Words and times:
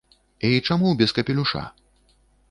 І 0.47 0.61
чаму 0.67 0.93
без 1.01 1.13
капелюша?! 1.17 1.61